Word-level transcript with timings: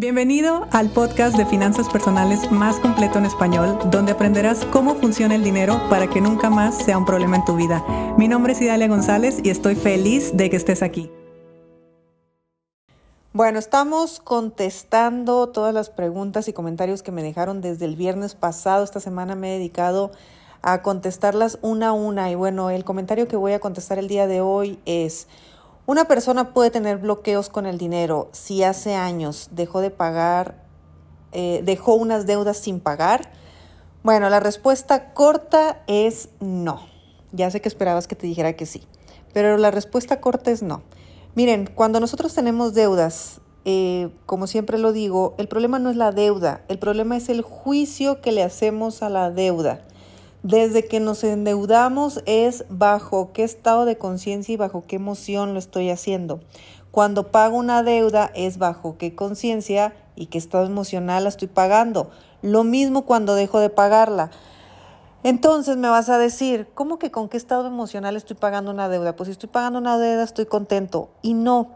Bienvenido 0.00 0.66
al 0.70 0.88
podcast 0.88 1.36
de 1.36 1.44
finanzas 1.44 1.86
personales 1.90 2.50
más 2.50 2.80
completo 2.80 3.18
en 3.18 3.26
español, 3.26 3.78
donde 3.90 4.12
aprenderás 4.12 4.64
cómo 4.72 4.94
funciona 4.94 5.34
el 5.34 5.44
dinero 5.44 5.78
para 5.90 6.08
que 6.08 6.22
nunca 6.22 6.48
más 6.48 6.74
sea 6.78 6.96
un 6.96 7.04
problema 7.04 7.36
en 7.36 7.44
tu 7.44 7.54
vida. 7.54 7.84
Mi 8.16 8.26
nombre 8.26 8.54
es 8.54 8.62
Idalia 8.62 8.88
González 8.88 9.40
y 9.44 9.50
estoy 9.50 9.74
feliz 9.74 10.34
de 10.34 10.48
que 10.48 10.56
estés 10.56 10.82
aquí. 10.82 11.10
Bueno, 13.34 13.58
estamos 13.58 14.20
contestando 14.20 15.50
todas 15.50 15.74
las 15.74 15.90
preguntas 15.90 16.48
y 16.48 16.54
comentarios 16.54 17.02
que 17.02 17.12
me 17.12 17.22
dejaron 17.22 17.60
desde 17.60 17.84
el 17.84 17.94
viernes 17.94 18.34
pasado. 18.34 18.82
Esta 18.82 19.00
semana 19.00 19.34
me 19.34 19.50
he 19.50 19.58
dedicado 19.58 20.12
a 20.62 20.80
contestarlas 20.80 21.58
una 21.60 21.88
a 21.88 21.92
una 21.92 22.30
y 22.30 22.36
bueno, 22.36 22.70
el 22.70 22.84
comentario 22.84 23.28
que 23.28 23.36
voy 23.36 23.52
a 23.52 23.60
contestar 23.60 23.98
el 23.98 24.08
día 24.08 24.26
de 24.26 24.40
hoy 24.40 24.78
es... 24.86 25.28
Una 25.90 26.04
persona 26.04 26.54
puede 26.54 26.70
tener 26.70 26.98
bloqueos 26.98 27.48
con 27.48 27.66
el 27.66 27.76
dinero 27.76 28.28
si 28.30 28.62
hace 28.62 28.94
años 28.94 29.48
dejó 29.50 29.80
de 29.80 29.90
pagar, 29.90 30.62
eh, 31.32 31.62
dejó 31.64 31.94
unas 31.94 32.26
deudas 32.26 32.58
sin 32.58 32.78
pagar. 32.78 33.32
Bueno, 34.04 34.30
la 34.30 34.38
respuesta 34.38 35.12
corta 35.14 35.82
es 35.88 36.28
no. 36.38 36.86
Ya 37.32 37.50
sé 37.50 37.60
que 37.60 37.68
esperabas 37.68 38.06
que 38.06 38.14
te 38.14 38.28
dijera 38.28 38.52
que 38.52 38.66
sí, 38.66 38.84
pero 39.32 39.58
la 39.58 39.72
respuesta 39.72 40.20
corta 40.20 40.52
es 40.52 40.62
no. 40.62 40.82
Miren, 41.34 41.68
cuando 41.74 41.98
nosotros 41.98 42.32
tenemos 42.34 42.72
deudas, 42.72 43.40
eh, 43.64 44.10
como 44.26 44.46
siempre 44.46 44.78
lo 44.78 44.92
digo, 44.92 45.34
el 45.38 45.48
problema 45.48 45.80
no 45.80 45.90
es 45.90 45.96
la 45.96 46.12
deuda, 46.12 46.62
el 46.68 46.78
problema 46.78 47.16
es 47.16 47.28
el 47.28 47.42
juicio 47.42 48.20
que 48.20 48.30
le 48.30 48.44
hacemos 48.44 49.02
a 49.02 49.08
la 49.08 49.32
deuda. 49.32 49.80
Desde 50.42 50.86
que 50.86 51.00
nos 51.00 51.22
endeudamos 51.22 52.22
es 52.24 52.64
bajo 52.70 53.30
qué 53.34 53.44
estado 53.44 53.84
de 53.84 53.98
conciencia 53.98 54.54
y 54.54 54.56
bajo 54.56 54.84
qué 54.86 54.96
emoción 54.96 55.52
lo 55.52 55.58
estoy 55.58 55.90
haciendo. 55.90 56.40
Cuando 56.90 57.30
pago 57.30 57.58
una 57.58 57.82
deuda 57.82 58.30
es 58.34 58.56
bajo 58.56 58.96
qué 58.96 59.14
conciencia 59.14 59.92
y 60.16 60.26
qué 60.26 60.38
estado 60.38 60.64
emocional 60.64 61.24
la 61.24 61.28
estoy 61.28 61.48
pagando. 61.48 62.10
Lo 62.40 62.64
mismo 62.64 63.04
cuando 63.04 63.34
dejo 63.34 63.60
de 63.60 63.68
pagarla. 63.68 64.30
Entonces 65.24 65.76
me 65.76 65.90
vas 65.90 66.08
a 66.08 66.16
decir, 66.16 66.68
¿cómo 66.72 66.98
que 66.98 67.10
con 67.10 67.28
qué 67.28 67.36
estado 67.36 67.66
emocional 67.66 68.16
estoy 68.16 68.36
pagando 68.36 68.70
una 68.70 68.88
deuda? 68.88 69.16
Pues 69.16 69.26
si 69.26 69.32
estoy 69.32 69.50
pagando 69.50 69.78
una 69.78 69.98
deuda 69.98 70.22
estoy 70.22 70.46
contento. 70.46 71.10
Y 71.20 71.34
no, 71.34 71.72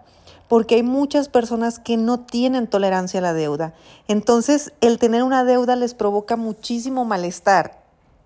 porque 0.48 0.76
hay 0.76 0.82
muchas 0.82 1.28
personas 1.28 1.78
que 1.78 1.98
no 1.98 2.20
tienen 2.20 2.66
tolerancia 2.66 3.20
a 3.20 3.22
la 3.22 3.34
deuda. 3.34 3.74
Entonces 4.08 4.72
el 4.80 4.98
tener 4.98 5.22
una 5.22 5.44
deuda 5.44 5.76
les 5.76 5.92
provoca 5.92 6.36
muchísimo 6.36 7.04
malestar 7.04 7.83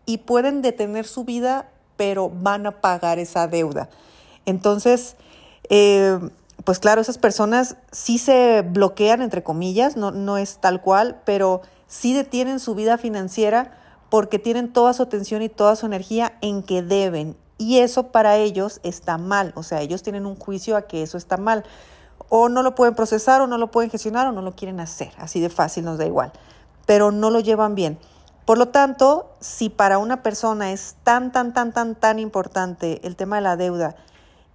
y 0.08 0.16
pueden 0.16 0.62
detener 0.62 1.06
su 1.06 1.24
vida, 1.24 1.68
pero 1.98 2.30
van 2.30 2.66
a 2.66 2.80
pagar 2.80 3.18
esa 3.18 3.46
deuda. 3.46 3.90
Entonces, 4.46 5.16
eh, 5.68 6.18
pues 6.64 6.78
claro, 6.78 7.02
esas 7.02 7.18
personas 7.18 7.76
sí 7.92 8.16
se 8.16 8.62
bloquean, 8.62 9.20
entre 9.20 9.42
comillas, 9.42 9.98
no, 9.98 10.10
no 10.10 10.38
es 10.38 10.60
tal 10.60 10.80
cual, 10.80 11.20
pero 11.26 11.60
sí 11.88 12.14
detienen 12.14 12.58
su 12.58 12.74
vida 12.74 12.96
financiera 12.96 13.76
porque 14.08 14.38
tienen 14.38 14.72
toda 14.72 14.94
su 14.94 15.02
atención 15.02 15.42
y 15.42 15.50
toda 15.50 15.76
su 15.76 15.84
energía 15.84 16.38
en 16.40 16.62
que 16.62 16.80
deben. 16.80 17.36
Y 17.58 17.80
eso 17.80 18.04
para 18.06 18.38
ellos 18.38 18.80
está 18.84 19.18
mal, 19.18 19.52
o 19.56 19.62
sea, 19.62 19.82
ellos 19.82 20.02
tienen 20.02 20.24
un 20.24 20.36
juicio 20.36 20.74
a 20.74 20.86
que 20.86 21.02
eso 21.02 21.18
está 21.18 21.36
mal. 21.36 21.64
O 22.30 22.48
no 22.48 22.62
lo 22.62 22.74
pueden 22.74 22.94
procesar, 22.94 23.42
o 23.42 23.46
no 23.46 23.58
lo 23.58 23.70
pueden 23.70 23.90
gestionar, 23.90 24.26
o 24.26 24.32
no 24.32 24.40
lo 24.40 24.56
quieren 24.56 24.80
hacer. 24.80 25.12
Así 25.18 25.38
de 25.38 25.50
fácil, 25.50 25.84
nos 25.84 25.98
da 25.98 26.06
igual. 26.06 26.32
Pero 26.86 27.10
no 27.12 27.28
lo 27.28 27.40
llevan 27.40 27.74
bien. 27.74 27.98
Por 28.48 28.56
lo 28.56 28.68
tanto, 28.68 29.30
si 29.40 29.68
para 29.68 29.98
una 29.98 30.22
persona 30.22 30.72
es 30.72 30.96
tan, 31.02 31.32
tan, 31.32 31.52
tan, 31.52 31.74
tan, 31.74 31.94
tan 31.94 32.18
importante 32.18 32.98
el 33.06 33.14
tema 33.14 33.36
de 33.36 33.42
la 33.42 33.58
deuda 33.58 33.94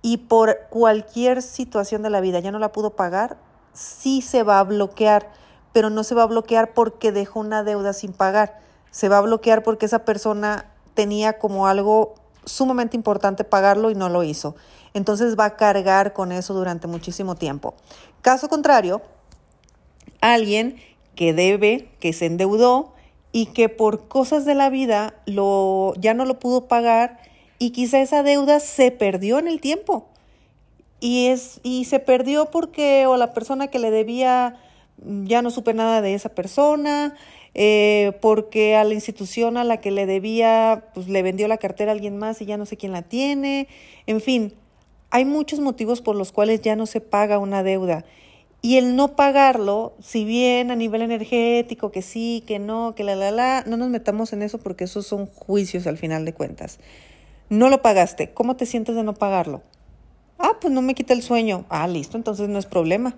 y 0.02 0.17
por 0.17 0.61
cualquier 0.72 1.44
situación 1.44 2.02
de 2.02 2.09
la 2.09 2.19
vida 2.19 2.39
ya 2.39 2.52
no 2.52 2.58
la 2.58 2.72
pudo 2.72 2.95
pagar, 2.95 3.38
sí 3.72 4.23
se 4.23 4.41
va 4.41 4.58
a 4.58 4.63
bloquear, 4.63 5.30
pero 5.73 5.91
no 5.91 6.03
se 6.03 6.16
va 6.16 6.23
a 6.23 6.25
bloquear 6.25 6.73
porque 6.73 7.11
dejó 7.11 7.41
una 7.41 7.63
deuda 7.63 7.94
sin 7.94 8.13
pagar. 8.13 8.59
Se 8.89 9.09
va 9.09 9.19
a 9.19 9.22
bloquear 9.22 9.61
porque 9.61 9.85
esa 9.85 10.05
persona 10.05 10.72
tenía 10.95 11.38
como 11.38 11.67
algo 11.67 12.16
sumamente 12.45 12.97
importante 12.97 13.44
pagarlo 13.44 13.91
y 13.91 13.96
no 13.96 14.09
lo 14.09 14.23
hizo. 14.23 14.56
Entonces 14.96 15.38
va 15.38 15.46
a 15.46 15.56
cargar 15.56 16.13
con 16.13 16.31
eso 16.31 16.56
durante 16.56 16.88
muchísimo 16.88 17.35
tiempo. 17.35 17.75
Caso 18.23 18.50
contrario, 18.50 19.03
alguien 20.19 20.78
que 21.13 21.31
debe, 21.35 21.91
que 22.00 22.12
se 22.12 22.25
endeudó, 22.25 22.94
y 23.33 23.47
que 23.47 23.67
por 23.67 24.07
cosas 24.07 24.45
de 24.45 24.55
la 24.55 24.69
vida 24.69 25.16
lo, 25.25 25.94
ya 25.97 26.13
no 26.13 26.23
lo 26.23 26.39
pudo 26.39 26.67
pagar 26.67 27.19
y 27.59 27.71
quizá 27.71 27.99
esa 27.99 28.23
deuda 28.23 28.61
se 28.61 28.91
perdió 28.91 29.39
en 29.39 29.47
el 29.47 29.59
tiempo. 29.59 30.07
Y, 31.01 31.27
es, 31.27 31.59
y 31.63 31.83
se 31.83 31.99
perdió 31.99 32.45
porque 32.51 33.07
o 33.07 33.17
la 33.17 33.33
persona 33.33 33.67
que 33.67 33.79
le 33.79 33.91
debía 33.91 34.55
ya 34.97 35.41
no 35.41 35.49
supe 35.49 35.73
nada 35.73 36.01
de 36.01 36.13
esa 36.13 36.29
persona, 36.29 37.16
eh, 37.55 38.13
porque 38.22 38.75
a 38.75 38.83
la 38.83 38.93
institución 38.93 39.57
a 39.57 39.63
la 39.63 39.81
que 39.81 39.91
le 39.91 40.05
debía, 40.05 40.85
pues 40.93 41.09
le 41.09 41.22
vendió 41.23 41.47
la 41.47 41.57
cartera 41.57 41.91
a 41.91 41.95
alguien 41.95 42.17
más 42.17 42.41
y 42.41 42.45
ya 42.45 42.57
no 42.57 42.66
sé 42.66 42.77
quién 42.77 42.91
la 42.91 43.01
tiene. 43.01 43.67
En 44.07 44.22
fin, 44.22 44.53
hay 45.09 45.25
muchos 45.25 45.59
motivos 45.59 46.01
por 46.01 46.16
los 46.16 46.31
cuales 46.31 46.61
ya 46.61 46.75
no 46.75 46.85
se 46.85 47.01
paga 47.01 47.39
una 47.39 47.63
deuda. 47.63 48.05
Y 48.66 48.78
el 48.78 48.96
no 48.96 49.18
pagarlo, 49.18 49.94
si 50.01 50.24
bien 50.24 50.72
a 50.72 50.78
nivel 50.78 51.01
energético, 51.01 51.91
que 51.91 52.01
sí, 52.01 52.46
que 52.47 52.59
no, 52.59 52.96
que 52.96 53.03
la, 53.03 53.13
la, 53.13 53.29
la, 53.29 53.63
no 53.68 53.75
nos 53.75 53.90
metamos 53.90 54.31
en 54.31 54.41
eso 54.41 54.57
porque 54.57 54.85
esos 54.85 55.06
son 55.06 55.25
juicios 55.25 55.85
al 55.85 55.97
final 55.97 56.24
de 56.24 56.34
cuentas. 56.34 56.79
No 57.50 57.68
lo 57.68 57.81
pagaste, 57.81 58.31
¿cómo 58.34 58.56
te 58.56 58.66
sientes 58.66 58.96
de 58.96 59.03
no 59.03 59.16
pagarlo? 59.16 59.63
Ah, 60.40 60.53
pues 60.62 60.73
no 60.73 60.81
me 60.81 60.96
quita 60.96 61.13
el 61.13 61.22
sueño. 61.22 61.66
Ah, 61.68 61.90
listo, 61.90 62.16
entonces 62.16 62.47
no 62.47 62.57
es 62.57 62.66
problema. 62.66 63.18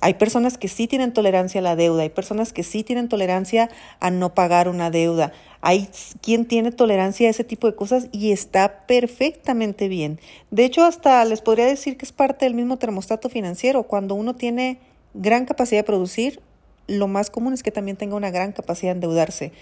Hay 0.00 0.14
personas 0.14 0.58
que 0.58 0.68
sí 0.68 0.86
tienen 0.86 1.12
tolerancia 1.12 1.60
a 1.60 1.62
la 1.62 1.76
deuda, 1.76 2.02
hay 2.02 2.08
personas 2.08 2.52
que 2.52 2.62
sí 2.62 2.84
tienen 2.84 3.08
tolerancia 3.08 3.68
a 3.98 4.10
no 4.10 4.34
pagar 4.34 4.68
una 4.68 4.90
deuda. 4.90 5.32
Hay 5.60 5.88
quien 6.20 6.44
tiene 6.46 6.70
tolerancia 6.70 7.26
a 7.26 7.30
ese 7.30 7.42
tipo 7.42 7.66
de 7.66 7.74
cosas 7.74 8.08
y 8.12 8.30
está 8.30 8.86
perfectamente 8.86 9.88
bien. 9.88 10.20
De 10.50 10.64
hecho, 10.64 10.84
hasta 10.84 11.24
les 11.24 11.40
podría 11.40 11.66
decir 11.66 11.96
que 11.96 12.04
es 12.04 12.12
parte 12.12 12.44
del 12.44 12.54
mismo 12.54 12.76
termostato 12.76 13.28
financiero. 13.28 13.82
Cuando 13.82 14.14
uno 14.14 14.36
tiene 14.36 14.78
gran 15.14 15.46
capacidad 15.46 15.80
de 15.80 15.84
producir, 15.84 16.40
lo 16.86 17.08
más 17.08 17.28
común 17.28 17.52
es 17.52 17.64
que 17.64 17.72
también 17.72 17.96
tenga 17.96 18.14
una 18.14 18.30
gran 18.30 18.52
capacidad 18.52 18.92
de 18.92 18.96
endeudarse. 18.96 19.52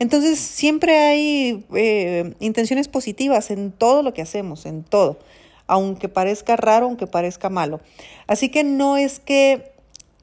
Entonces, 0.00 0.40
siempre 0.40 0.96
hay 0.96 1.64
eh, 1.74 2.34
intenciones 2.40 2.88
positivas 2.88 3.52
en 3.52 3.70
todo 3.70 4.02
lo 4.02 4.12
que 4.12 4.22
hacemos, 4.22 4.66
en 4.66 4.82
todo, 4.82 5.20
aunque 5.68 6.08
parezca 6.08 6.56
raro, 6.56 6.86
aunque 6.86 7.06
parezca 7.06 7.48
malo. 7.48 7.80
Así 8.26 8.48
que 8.48 8.64
no 8.64 8.96
es 8.96 9.20
que 9.20 9.73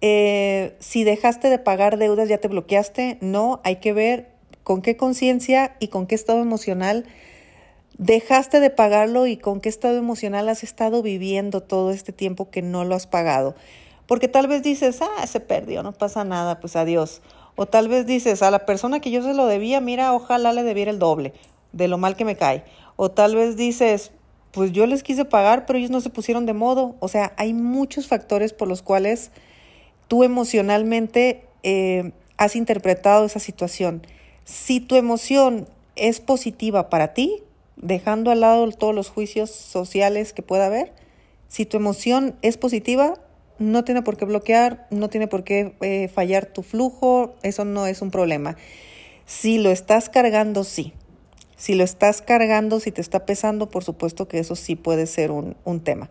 eh, 0.01 0.75
si 0.79 1.03
dejaste 1.03 1.49
de 1.49 1.59
pagar 1.59 1.97
deudas 1.97 2.27
ya 2.27 2.39
te 2.39 2.47
bloqueaste. 2.47 3.17
No, 3.21 3.61
hay 3.63 3.77
que 3.77 3.93
ver 3.93 4.31
con 4.63 4.81
qué 4.81 4.97
conciencia 4.97 5.75
y 5.79 5.87
con 5.87 6.07
qué 6.07 6.15
estado 6.15 6.41
emocional 6.41 7.05
dejaste 7.97 8.59
de 8.59 8.71
pagarlo 8.71 9.27
y 9.27 9.37
con 9.37 9.61
qué 9.61 9.69
estado 9.69 9.97
emocional 9.97 10.49
has 10.49 10.63
estado 10.63 11.03
viviendo 11.03 11.61
todo 11.61 11.91
este 11.91 12.11
tiempo 12.11 12.49
que 12.49 12.63
no 12.63 12.83
lo 12.83 12.95
has 12.95 13.05
pagado. 13.05 13.55
Porque 14.07 14.27
tal 14.27 14.47
vez 14.47 14.63
dices, 14.63 15.01
ah, 15.01 15.27
se 15.27 15.39
perdió, 15.39 15.83
no 15.83 15.93
pasa 15.93 16.23
nada, 16.23 16.59
pues 16.59 16.75
adiós. 16.75 17.21
O 17.55 17.67
tal 17.67 17.87
vez 17.87 18.07
dices, 18.07 18.41
a 18.41 18.49
la 18.49 18.65
persona 18.65 18.99
que 18.99 19.11
yo 19.11 19.21
se 19.21 19.33
lo 19.33 19.45
debía, 19.45 19.81
mira, 19.81 20.13
ojalá 20.13 20.51
le 20.51 20.63
debiera 20.63 20.89
el 20.89 20.99
doble 20.99 21.33
de 21.73 21.87
lo 21.87 21.97
mal 21.97 22.15
que 22.15 22.25
me 22.25 22.35
cae. 22.35 22.63
O 22.95 23.11
tal 23.11 23.35
vez 23.35 23.55
dices, 23.55 24.11
pues 24.51 24.71
yo 24.71 24.87
les 24.87 25.03
quise 25.03 25.23
pagar, 25.23 25.65
pero 25.65 25.77
ellos 25.77 25.91
no 25.91 26.01
se 26.01 26.09
pusieron 26.09 26.45
de 26.45 26.53
modo. 26.53 26.95
O 26.99 27.07
sea, 27.07 27.33
hay 27.37 27.53
muchos 27.53 28.07
factores 28.07 28.51
por 28.51 28.67
los 28.67 28.81
cuales 28.81 29.31
tú 30.11 30.25
emocionalmente 30.25 31.45
eh, 31.63 32.11
has 32.35 32.57
interpretado 32.57 33.25
esa 33.25 33.39
situación. 33.39 34.05
Si 34.43 34.81
tu 34.81 34.97
emoción 34.97 35.69
es 35.95 36.19
positiva 36.19 36.89
para 36.89 37.13
ti, 37.13 37.41
dejando 37.77 38.29
al 38.29 38.41
lado 38.41 38.69
todos 38.73 38.93
los 38.93 39.07
juicios 39.07 39.51
sociales 39.51 40.33
que 40.33 40.41
pueda 40.41 40.65
haber, 40.65 40.91
si 41.47 41.65
tu 41.65 41.77
emoción 41.77 42.35
es 42.41 42.57
positiva, 42.57 43.13
no 43.57 43.85
tiene 43.85 44.01
por 44.01 44.17
qué 44.17 44.25
bloquear, 44.25 44.85
no 44.89 45.07
tiene 45.07 45.29
por 45.29 45.45
qué 45.45 45.75
eh, 45.79 46.09
fallar 46.09 46.45
tu 46.45 46.61
flujo, 46.61 47.35
eso 47.41 47.63
no 47.63 47.87
es 47.87 48.01
un 48.01 48.11
problema. 48.11 48.57
Si 49.25 49.59
lo 49.59 49.71
estás 49.71 50.09
cargando, 50.09 50.65
sí. 50.65 50.91
Si 51.55 51.73
lo 51.73 51.85
estás 51.85 52.21
cargando, 52.21 52.81
si 52.81 52.91
te 52.91 52.99
está 52.99 53.25
pesando, 53.25 53.69
por 53.69 53.85
supuesto 53.85 54.27
que 54.27 54.39
eso 54.39 54.57
sí 54.57 54.75
puede 54.75 55.07
ser 55.07 55.31
un, 55.31 55.79
tema. 55.85 56.09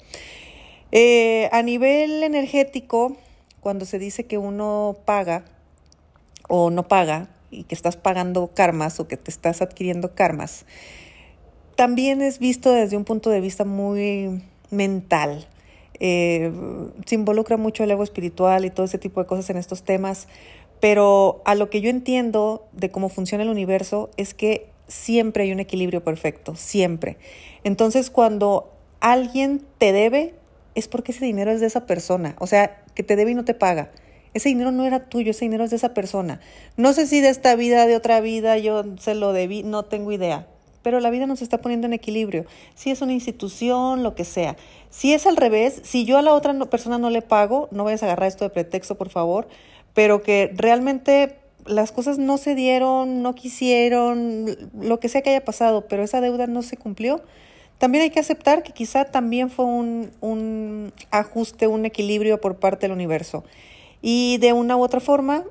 Eh, 0.90 1.50
a 1.52 1.60
nivel 1.60 2.22
energético, 2.22 3.18
cuando 3.60 3.84
se 3.84 3.98
dice 3.98 4.24
que 4.24 4.38
uno 4.38 4.96
paga 5.04 5.44
o 6.48 6.70
no 6.70 6.88
paga 6.88 7.28
y 7.50 7.64
que 7.64 7.74
estás 7.74 7.96
pagando 7.96 8.50
karmas 8.54 9.00
o 9.00 9.08
que 9.08 9.16
te 9.16 9.30
estás 9.30 9.62
adquiriendo 9.62 10.14
karmas, 10.14 10.64
también 11.76 12.22
es 12.22 12.38
visto 12.38 12.72
desde 12.72 12.96
un 12.96 13.04
punto 13.04 13.30
de 13.30 13.40
vista 13.40 13.64
muy 13.64 14.42
mental. 14.70 15.46
Eh, 15.98 16.50
se 17.04 17.14
involucra 17.14 17.56
mucho 17.56 17.84
el 17.84 17.90
ego 17.90 18.02
espiritual 18.02 18.64
y 18.64 18.70
todo 18.70 18.86
ese 18.86 18.98
tipo 18.98 19.20
de 19.20 19.26
cosas 19.26 19.50
en 19.50 19.56
estos 19.56 19.82
temas, 19.82 20.28
pero 20.80 21.42
a 21.44 21.54
lo 21.54 21.68
que 21.68 21.80
yo 21.80 21.90
entiendo 21.90 22.66
de 22.72 22.90
cómo 22.90 23.08
funciona 23.08 23.44
el 23.44 23.50
universo 23.50 24.10
es 24.16 24.34
que 24.34 24.70
siempre 24.88 25.44
hay 25.44 25.52
un 25.52 25.60
equilibrio 25.60 26.02
perfecto, 26.02 26.56
siempre. 26.56 27.18
Entonces 27.64 28.10
cuando 28.10 28.72
alguien 29.00 29.64
te 29.78 29.92
debe, 29.92 30.34
es 30.74 30.88
porque 30.88 31.12
ese 31.12 31.24
dinero 31.24 31.50
es 31.50 31.60
de 31.60 31.66
esa 31.66 31.86
persona. 31.86 32.36
O 32.38 32.46
sea, 32.46 32.82
que 33.00 33.04
te 33.04 33.16
debe 33.16 33.30
y 33.30 33.34
no 33.34 33.46
te 33.46 33.54
paga. 33.54 33.90
Ese 34.34 34.50
dinero 34.50 34.72
no 34.72 34.84
era 34.84 35.08
tuyo, 35.08 35.30
ese 35.30 35.46
dinero 35.46 35.64
es 35.64 35.70
de 35.70 35.76
esa 35.76 35.94
persona. 35.94 36.38
No 36.76 36.92
sé 36.92 37.06
si 37.06 37.20
de 37.20 37.30
esta 37.30 37.56
vida, 37.56 37.86
de 37.86 37.96
otra 37.96 38.20
vida, 38.20 38.58
yo 38.58 38.84
se 38.98 39.14
lo 39.14 39.32
debí, 39.32 39.62
no 39.62 39.86
tengo 39.86 40.12
idea. 40.12 40.46
Pero 40.82 41.00
la 41.00 41.08
vida 41.08 41.26
nos 41.26 41.40
está 41.40 41.58
poniendo 41.58 41.86
en 41.86 41.94
equilibrio. 41.94 42.44
Si 42.74 42.90
es 42.90 43.00
una 43.00 43.14
institución, 43.14 44.02
lo 44.02 44.14
que 44.14 44.24
sea. 44.24 44.56
Si 44.90 45.14
es 45.14 45.26
al 45.26 45.36
revés, 45.36 45.80
si 45.82 46.04
yo 46.04 46.18
a 46.18 46.22
la 46.22 46.34
otra 46.34 46.54
persona 46.66 46.98
no 46.98 47.08
le 47.08 47.22
pago, 47.22 47.68
no 47.70 47.84
vayas 47.84 48.02
a 48.02 48.06
agarrar 48.06 48.28
esto 48.28 48.44
de 48.44 48.50
pretexto, 48.50 48.96
por 48.96 49.08
favor, 49.08 49.48
pero 49.94 50.22
que 50.22 50.52
realmente 50.54 51.36
las 51.66 51.92
cosas 51.92 52.18
no 52.18 52.36
se 52.36 52.54
dieron, 52.54 53.22
no 53.22 53.34
quisieron, 53.34 54.46
lo 54.78 55.00
que 55.00 55.08
sea 55.08 55.22
que 55.22 55.30
haya 55.30 55.44
pasado, 55.44 55.86
pero 55.88 56.02
esa 56.02 56.20
deuda 56.20 56.46
no 56.46 56.62
se 56.62 56.76
cumplió, 56.76 57.22
también 57.80 58.02
hay 58.02 58.10
que 58.10 58.20
aceptar 58.20 58.62
que 58.62 58.72
quizá 58.72 59.06
también 59.06 59.48
fue 59.48 59.64
un, 59.64 60.10
un 60.20 60.92
ajuste, 61.10 61.66
un 61.66 61.86
equilibrio 61.86 62.38
por 62.38 62.56
parte 62.56 62.86
del 62.86 62.92
universo. 62.92 63.42
Y 64.02 64.36
de 64.36 64.52
una 64.52 64.76
u 64.76 64.82
otra 64.82 65.00
forma, 65.00 65.44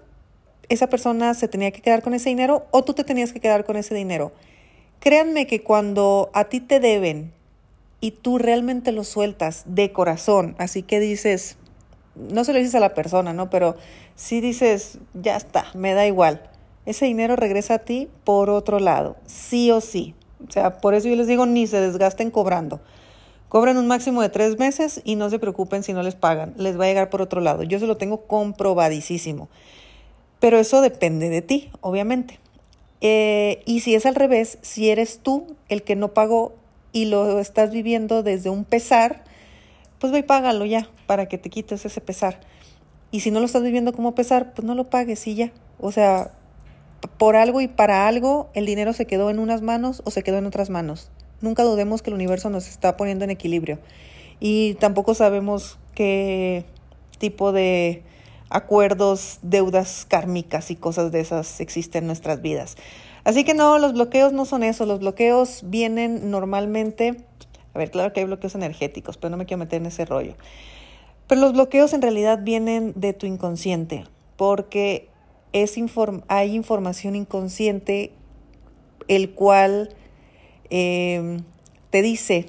esa 0.69 0.85
persona 0.85 1.33
se 1.33 1.47
tenía 1.47 1.71
que 1.71 1.81
quedar 1.81 2.03
con 2.03 2.13
ese 2.13 2.29
dinero 2.29 2.67
o 2.69 2.83
tú 2.83 2.93
te 2.93 3.03
tenías 3.03 3.33
que 3.33 3.39
quedar 3.39 3.65
con 3.65 3.77
ese 3.77 3.95
dinero. 3.95 4.31
Créanme 4.99 5.47
que 5.47 5.63
cuando 5.63 6.29
a 6.35 6.45
ti 6.45 6.59
te 6.59 6.79
deben 6.79 7.33
y 7.99 8.11
tú 8.11 8.37
realmente 8.37 8.91
lo 8.91 9.05
sueltas 9.05 9.63
de 9.65 9.91
corazón, 9.91 10.53
así 10.59 10.83
que 10.83 10.99
dices, 10.99 11.57
no 12.15 12.43
se 12.43 12.53
lo 12.53 12.59
dices 12.59 12.75
a 12.75 12.79
la 12.79 12.93
persona, 12.93 13.33
¿no? 13.33 13.49
Pero 13.49 13.75
si 14.13 14.39
dices, 14.39 14.99
ya 15.15 15.35
está, 15.35 15.65
me 15.73 15.95
da 15.95 16.05
igual. 16.05 16.47
Ese 16.85 17.05
dinero 17.05 17.35
regresa 17.35 17.73
a 17.73 17.79
ti 17.79 18.07
por 18.23 18.51
otro 18.51 18.79
lado, 18.79 19.15
sí 19.25 19.71
o 19.71 19.81
sí. 19.81 20.13
O 20.47 20.51
sea, 20.51 20.77
por 20.77 20.93
eso 20.93 21.07
yo 21.07 21.15
les 21.15 21.27
digo, 21.27 21.45
ni 21.45 21.67
se 21.67 21.79
desgasten 21.79 22.31
cobrando. 22.31 22.79
Cobran 23.49 23.77
un 23.77 23.87
máximo 23.87 24.21
de 24.21 24.29
tres 24.29 24.59
meses 24.59 25.01
y 25.03 25.15
no 25.15 25.29
se 25.29 25.39
preocupen 25.39 25.83
si 25.83 25.93
no 25.93 26.03
les 26.03 26.15
pagan. 26.15 26.53
Les 26.57 26.79
va 26.79 26.85
a 26.85 26.87
llegar 26.87 27.09
por 27.09 27.21
otro 27.21 27.41
lado. 27.41 27.63
Yo 27.63 27.79
se 27.79 27.87
lo 27.87 27.97
tengo 27.97 28.21
comprobadísimo. 28.27 29.49
Pero 30.39 30.57
eso 30.59 30.81
depende 30.81 31.29
de 31.29 31.41
ti, 31.41 31.71
obviamente. 31.81 32.39
Eh, 33.01 33.63
y 33.65 33.79
si 33.79 33.95
es 33.95 34.05
al 34.05 34.15
revés, 34.15 34.59
si 34.61 34.89
eres 34.89 35.19
tú 35.19 35.55
el 35.67 35.83
que 35.83 35.95
no 35.95 36.13
pagó 36.13 36.53
y 36.91 37.05
lo 37.05 37.39
estás 37.39 37.71
viviendo 37.71 38.23
desde 38.23 38.49
un 38.49 38.65
pesar, 38.65 39.23
pues 39.99 40.13
ve 40.13 40.19
y 40.19 40.23
págalo 40.23 40.65
ya 40.65 40.89
para 41.07 41.27
que 41.27 41.37
te 41.37 41.49
quites 41.49 41.85
ese 41.85 42.01
pesar. 42.01 42.39
Y 43.11 43.21
si 43.21 43.31
no 43.31 43.39
lo 43.39 43.45
estás 43.45 43.63
viviendo 43.63 43.93
como 43.93 44.15
pesar, 44.15 44.53
pues 44.53 44.65
no 44.65 44.75
lo 44.75 44.89
pagues 44.89 45.25
y 45.27 45.35
ya. 45.35 45.51
O 45.79 45.91
sea, 45.91 46.31
por 47.17 47.35
algo 47.35 47.61
y 47.61 47.67
para 47.67 48.07
algo 48.07 48.49
el 48.53 48.65
dinero 48.65 48.93
se 48.93 49.05
quedó 49.05 49.29
en 49.29 49.39
unas 49.39 49.61
manos 49.61 50.01
o 50.05 50.11
se 50.11 50.23
quedó 50.23 50.37
en 50.37 50.45
otras 50.45 50.69
manos. 50.69 51.09
Nunca 51.41 51.63
dudemos 51.63 52.01
que 52.01 52.09
el 52.09 52.15
universo 52.15 52.49
nos 52.49 52.67
está 52.67 52.97
poniendo 52.97 53.23
en 53.23 53.31
equilibrio. 53.31 53.79
Y 54.39 54.75
tampoco 54.75 55.13
sabemos 55.13 55.77
qué 55.95 56.65
tipo 57.17 57.51
de 57.51 58.03
acuerdos, 58.49 59.39
deudas 59.41 60.05
kármicas 60.09 60.71
y 60.71 60.75
cosas 60.75 61.11
de 61.11 61.19
esas 61.19 61.59
existen 61.59 62.03
en 62.03 62.07
nuestras 62.07 62.41
vidas. 62.41 62.75
Así 63.23 63.43
que 63.43 63.53
no, 63.53 63.77
los 63.79 63.93
bloqueos 63.93 64.33
no 64.33 64.45
son 64.45 64.63
eso. 64.63 64.85
Los 64.85 64.99
bloqueos 64.99 65.61
vienen 65.65 66.31
normalmente, 66.31 67.17
a 67.73 67.77
ver, 67.77 67.91
claro 67.91 68.11
que 68.11 68.21
hay 68.21 68.25
bloqueos 68.25 68.55
energéticos, 68.55 69.17
pero 69.17 69.29
no 69.29 69.37
me 69.37 69.45
quiero 69.45 69.59
meter 69.59 69.81
en 69.81 69.87
ese 69.87 70.05
rollo. 70.05 70.35
Pero 71.27 71.41
los 71.41 71.53
bloqueos 71.53 71.93
en 71.93 72.01
realidad 72.01 72.39
vienen 72.41 72.93
de 72.95 73.13
tu 73.13 73.27
inconsciente, 73.27 74.05
porque 74.35 75.09
es 75.53 75.77
hay 76.27 76.55
información 76.55 77.15
inconsciente 77.15 78.11
el 79.07 79.31
cual 79.31 79.89
em, 80.69 81.43
te 81.89 82.01
dice 82.01 82.47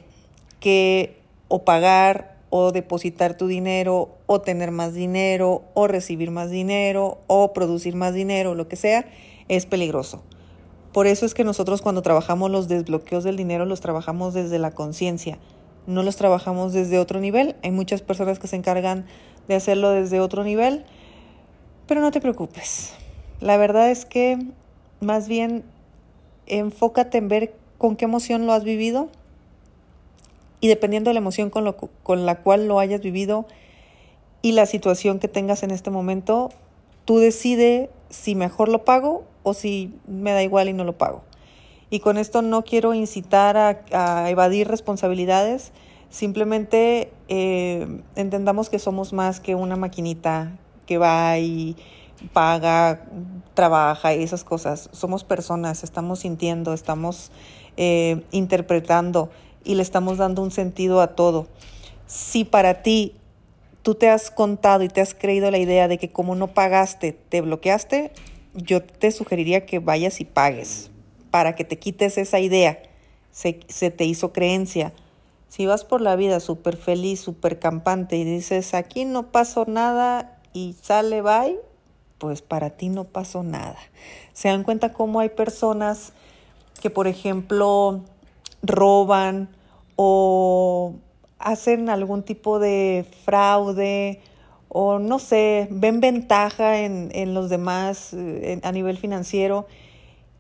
que 0.61 1.17
o 1.49 1.65
pagar 1.65 2.37
o 2.51 2.73
depositar 2.73 3.37
tu 3.37 3.47
dinero 3.47 4.11
o 4.27 4.41
tener 4.41 4.71
más 4.71 4.93
dinero 4.93 5.63
o 5.75 5.87
recibir 5.87 6.31
más 6.31 6.51
dinero 6.51 7.19
o 7.29 7.53
producir 7.53 7.97
más 7.97 8.13
dinero, 8.13 8.55
lo 8.55 8.69
que 8.69 8.77
sea, 8.77 9.07
es 9.49 9.67
peligroso. 9.67 10.23
Por 10.93 11.07
eso 11.07 11.25
es 11.25 11.35
que 11.35 11.45
nosotros 11.45 11.83
cuando 11.83 12.03
trabajamos 12.03 12.51
los 12.51 12.69
desbloqueos 12.69 13.25
del 13.25 13.37
dinero 13.37 13.65
los 13.65 13.81
trabajamos 13.81 14.35
desde 14.35 14.59
la 14.59 14.73
conciencia, 14.73 15.39
no 15.87 16.03
los 16.03 16.17
trabajamos 16.17 16.73
desde 16.73 16.99
otro 16.99 17.21
nivel. 17.21 17.57
Hay 17.63 17.71
muchas 17.71 18.03
personas 18.03 18.39
que 18.39 18.49
se 18.49 18.57
encargan 18.57 19.07
de 19.49 19.55
hacerlo 19.55 19.91
desde 19.91 20.21
otro 20.21 20.45
nivel, 20.45 20.85
pero 21.91 22.03
no 22.03 22.13
te 22.13 22.21
preocupes. 22.21 22.93
La 23.41 23.57
verdad 23.57 23.91
es 23.91 24.05
que 24.05 24.39
más 25.01 25.27
bien 25.27 25.65
enfócate 26.47 27.19
en 27.19 27.27
ver 27.27 27.53
con 27.79 27.97
qué 27.97 28.05
emoción 28.05 28.47
lo 28.47 28.53
has 28.53 28.63
vivido 28.63 29.09
y 30.61 30.69
dependiendo 30.69 31.11
de 31.11 31.15
la 31.15 31.19
emoción 31.19 31.51
con, 31.51 31.65
lo, 31.65 31.77
con 31.77 32.27
la 32.27 32.43
cual 32.43 32.69
lo 32.69 32.79
hayas 32.79 33.01
vivido 33.01 33.45
y 34.41 34.53
la 34.53 34.67
situación 34.67 35.19
que 35.19 35.27
tengas 35.27 35.65
en 35.65 35.73
este 35.73 35.91
momento, 35.91 36.51
tú 37.07 37.19
decides 37.19 37.89
si 38.09 38.37
mejor 38.37 38.69
lo 38.69 38.85
pago 38.85 39.25
o 39.43 39.53
si 39.53 39.93
me 40.07 40.31
da 40.31 40.45
igual 40.45 40.69
y 40.69 40.73
no 40.73 40.85
lo 40.85 40.97
pago. 40.97 41.25
Y 41.91 41.99
con 41.99 42.19
esto 42.19 42.41
no 42.41 42.63
quiero 42.63 42.95
incitar 42.95 43.57
a, 43.57 44.31
evadir 44.31 44.69
responsabilidades, 44.69 45.73
simplemente 46.09 47.11
eh, 47.27 48.01
entendamos 48.15 48.71
que 48.71 48.79
somos 48.79 49.13
más 49.13 49.41
que 49.41 49.57
una 49.57 49.75
maquinita 49.75 50.57
que 50.91 50.99
va 50.99 51.39
y 51.39 51.77
paga, 52.33 53.07
trabaja 53.55 54.13
y 54.13 54.25
esas 54.25 54.43
cosas. 54.43 54.91
Somos 54.91 55.23
personas, 55.23 55.85
estamos 55.85 56.19
sintiendo, 56.19 56.73
estamos 56.75 57.31
eh, 57.77 58.25
interpretando 58.33 59.31
y 59.63 59.77
le 59.77 59.83
estamos 59.83 60.19
dando 60.19 60.43
un 60.43 60.51
sentido 60.51 61.01
a 61.01 61.15
todo. 61.15 61.47
Si 62.09 62.45
para 62.45 62.83
ti 62.83 63.15
tú 63.83 63.95
te 63.95 64.09
has 64.09 64.33
contado 64.33 64.83
y 64.83 64.89
te 64.89 65.01
has 65.01 65.15
creído 65.15 65.49
la 65.53 65.59
idea 65.59 65.87
de 65.87 65.97
que 65.97 66.11
como 66.11 66.35
no 66.35 66.49
pagaste, 66.49 67.13
te 67.13 67.41
bloqueaste, 67.41 68.11
yo 68.55 68.83
te 68.83 69.13
sugeriría 69.13 69.67
que 69.67 69.79
vayas 69.79 70.21
y 70.21 70.25
pagues 70.25 70.91
para 71.31 71.55
que 71.55 71.63
te 71.63 71.79
quites 71.79 72.19
esa 72.19 72.41
idea. 72.41 72.83
Se, 73.31 73.61
se 73.69 73.93
te 73.93 74.07
hizo 74.07 74.33
creencia. 74.33 74.93
Si 75.47 75.67
vas 75.67 75.85
por 75.85 76.01
la 76.01 76.17
vida 76.17 76.41
súper 76.41 76.77
feliz, 76.77 77.21
súper 77.21 77.61
campante 77.61 78.17
y 78.17 78.25
dices, 78.25 78.75
aquí 78.75 79.05
no 79.05 79.31
pasó 79.31 79.67
nada 79.67 80.40
y 80.53 80.77
sale, 80.83 81.23
bye, 81.23 81.59
pues 82.19 82.43
para 82.43 82.71
ti 82.71 82.89
no 82.89 83.05
pasó 83.05 83.43
nada. 83.43 83.79
Se 84.33 84.49
dan 84.49 84.63
cuenta 84.63 84.93
cómo 84.93 85.21
hay 85.21 85.31
personas 85.31 86.13
que, 86.81 86.91
por 86.91 87.07
ejemplo, 87.07 88.01
roban 88.63 89.49
o 89.97 90.95
hacen 91.39 91.89
algún 91.89 92.23
tipo 92.23 92.59
de 92.59 93.07
fraude 93.25 94.21
o 94.69 94.99
no 94.99 95.19
sé, 95.19 95.69
ven 95.71 96.01
ventaja 96.01 96.81
en, 96.81 97.11
en 97.13 97.35
los 97.35 97.51
demás 97.51 98.13
eh, 98.13 98.61
a 98.63 98.73
nivel 98.73 98.99
financiero 98.99 99.67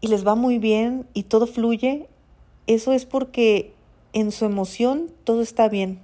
y 0.00 0.08
les 0.08 0.26
va 0.26 0.34
muy 0.34 0.58
bien 0.58 1.06
y 1.14 1.24
todo 1.24 1.46
fluye, 1.46 2.08
eso 2.66 2.92
es 2.92 3.06
porque 3.06 3.72
en 4.12 4.32
su 4.32 4.44
emoción 4.44 5.10
todo 5.24 5.42
está 5.42 5.68
bien. 5.68 6.00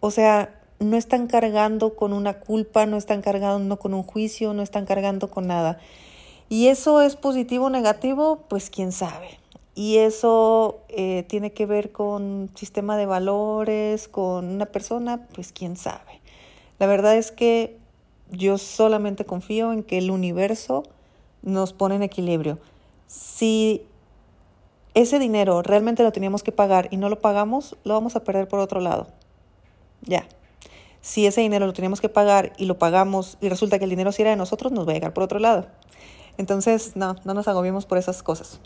O 0.00 0.10
sea, 0.10 0.61
no 0.82 0.96
están 0.96 1.26
cargando 1.26 1.94
con 1.94 2.12
una 2.12 2.34
culpa, 2.34 2.86
no 2.86 2.96
están 2.96 3.22
cargando 3.22 3.78
con 3.78 3.94
un 3.94 4.02
juicio, 4.02 4.54
no 4.54 4.62
están 4.62 4.86
cargando 4.86 5.30
con 5.30 5.46
nada. 5.46 5.78
Y 6.48 6.68
eso 6.68 7.00
es 7.00 7.16
positivo 7.16 7.66
o 7.66 7.70
negativo, 7.70 8.44
pues 8.48 8.70
quién 8.70 8.92
sabe. 8.92 9.38
Y 9.74 9.98
eso 9.98 10.80
eh, 10.88 11.24
tiene 11.28 11.52
que 11.52 11.64
ver 11.64 11.92
con 11.92 12.50
sistema 12.54 12.96
de 12.96 13.06
valores, 13.06 14.08
con 14.08 14.46
una 14.46 14.66
persona, 14.66 15.26
pues 15.34 15.52
quién 15.52 15.76
sabe. 15.76 16.20
La 16.78 16.86
verdad 16.86 17.16
es 17.16 17.32
que 17.32 17.78
yo 18.30 18.58
solamente 18.58 19.24
confío 19.24 19.72
en 19.72 19.82
que 19.82 19.98
el 19.98 20.10
universo 20.10 20.82
nos 21.42 21.72
pone 21.72 21.94
en 21.94 22.02
equilibrio. 22.02 22.58
Si 23.06 23.82
ese 24.94 25.18
dinero 25.18 25.62
realmente 25.62 26.02
lo 26.02 26.12
teníamos 26.12 26.42
que 26.42 26.52
pagar 26.52 26.88
y 26.90 26.98
no 26.98 27.08
lo 27.08 27.20
pagamos, 27.20 27.76
lo 27.84 27.94
vamos 27.94 28.14
a 28.14 28.24
perder 28.24 28.48
por 28.48 28.60
otro 28.60 28.80
lado. 28.80 29.06
Ya 30.02 30.26
si 31.02 31.26
ese 31.26 31.40
dinero 31.40 31.66
lo 31.66 31.72
teníamos 31.74 32.00
que 32.00 32.08
pagar 32.08 32.52
y 32.56 32.64
lo 32.64 32.78
pagamos 32.78 33.36
y 33.40 33.48
resulta 33.48 33.78
que 33.78 33.84
el 33.84 33.90
dinero 33.90 34.12
sí 34.12 34.22
era 34.22 34.30
de 34.30 34.36
nosotros, 34.36 34.72
nos 34.72 34.86
va 34.86 34.92
a 34.92 34.94
llegar 34.94 35.12
por 35.12 35.24
otro 35.24 35.40
lado. 35.40 35.66
Entonces, 36.38 36.92
no, 36.94 37.16
no 37.24 37.34
nos 37.34 37.48
agobiemos 37.48 37.84
por 37.84 37.98
esas 37.98 38.22
cosas. 38.22 38.60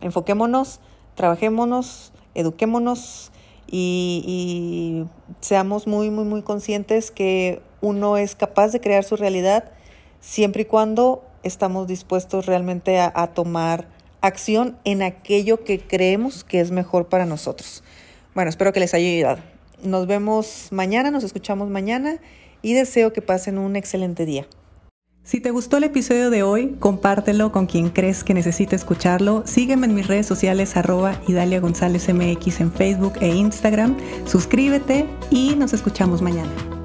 Enfoquémonos, 0.00 0.80
trabajémonos, 1.16 2.12
eduquémonos 2.34 3.32
y, 3.66 4.22
y 4.26 5.06
seamos 5.40 5.86
muy, 5.86 6.10
muy, 6.10 6.24
muy 6.24 6.42
conscientes 6.42 7.10
que 7.10 7.62
uno 7.80 8.18
es 8.18 8.36
capaz 8.36 8.68
de 8.68 8.80
crear 8.80 9.02
su 9.02 9.16
realidad 9.16 9.72
siempre 10.20 10.62
y 10.62 10.64
cuando 10.66 11.24
estamos 11.42 11.86
dispuestos 11.86 12.46
realmente 12.46 13.00
a, 13.00 13.10
a 13.14 13.28
tomar 13.28 13.88
acción 14.20 14.76
en 14.84 15.02
aquello 15.02 15.64
que 15.64 15.80
creemos 15.80 16.44
que 16.44 16.60
es 16.60 16.70
mejor 16.70 17.08
para 17.08 17.24
nosotros. 17.24 17.82
Bueno, 18.34 18.50
espero 18.50 18.72
que 18.72 18.80
les 18.80 18.92
haya 18.92 19.08
ayudado. 19.08 19.57
Nos 19.82 20.06
vemos 20.06 20.68
mañana, 20.70 21.10
nos 21.10 21.24
escuchamos 21.24 21.68
mañana 21.70 22.18
y 22.62 22.74
deseo 22.74 23.12
que 23.12 23.22
pasen 23.22 23.58
un 23.58 23.76
excelente 23.76 24.26
día. 24.26 24.46
Si 25.22 25.40
te 25.40 25.50
gustó 25.50 25.76
el 25.76 25.84
episodio 25.84 26.30
de 26.30 26.42
hoy, 26.42 26.76
compártelo 26.80 27.52
con 27.52 27.66
quien 27.66 27.90
crees 27.90 28.24
que 28.24 28.32
necesite 28.32 28.74
escucharlo. 28.74 29.42
Sígueme 29.46 29.86
en 29.86 29.94
mis 29.94 30.06
redes 30.06 30.26
sociales 30.26 30.74
arroba 30.76 31.20
Idalia 31.28 31.60
González 31.60 32.08
MX 32.08 32.60
en 32.60 32.72
Facebook 32.72 33.12
e 33.20 33.28
Instagram. 33.28 33.96
Suscríbete 34.24 35.06
y 35.30 35.54
nos 35.54 35.74
escuchamos 35.74 36.22
mañana. 36.22 36.77